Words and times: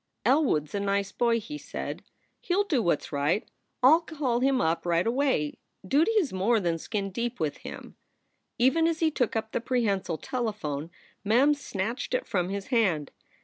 "Elwood 0.25 0.63
s 0.63 0.73
a 0.73 0.79
nice 0.79 1.11
boy," 1.11 1.39
he 1.39 1.59
said. 1.59 2.03
"He 2.39 2.55
ll 2.55 2.63
do 2.63 2.81
what 2.81 3.01
s 3.03 3.11
right. 3.11 3.47
I 3.83 3.87
ll 3.93 3.99
call 4.01 4.39
him 4.39 4.59
up 4.59 4.83
right 4.83 5.05
away. 5.05 5.59
Duty 5.87 6.13
is 6.13 6.33
more 6.33 6.59
than 6.59 6.79
skin 6.79 7.11
deep 7.11 7.39
with 7.39 7.57
him." 7.57 7.95
Even 8.57 8.87
as 8.87 8.99
he 8.99 9.11
took 9.11 9.35
up 9.35 9.51
the 9.51 9.61
prehensile 9.61 10.17
telephone, 10.17 10.89
Mem 11.23 11.53
snatched 11.53 12.15
it 12.15 12.25
from 12.25 12.49
his 12.49 12.69
hand. 12.69 13.11